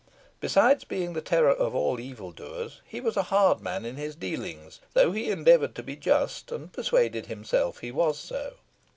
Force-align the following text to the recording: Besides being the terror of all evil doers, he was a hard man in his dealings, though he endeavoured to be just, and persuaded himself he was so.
Besides 0.39 0.83
being 0.83 1.13
the 1.13 1.21
terror 1.21 1.51
of 1.51 1.75
all 1.75 1.99
evil 1.99 2.31
doers, 2.31 2.81
he 2.85 2.99
was 2.99 3.15
a 3.15 3.21
hard 3.29 3.61
man 3.61 3.85
in 3.85 3.97
his 3.97 4.15
dealings, 4.15 4.79
though 4.95 5.11
he 5.11 5.29
endeavoured 5.29 5.75
to 5.75 5.83
be 5.83 5.95
just, 5.95 6.51
and 6.51 6.73
persuaded 6.73 7.27
himself 7.27 7.81
he 7.81 7.91
was 7.91 8.17
so. 8.17 8.55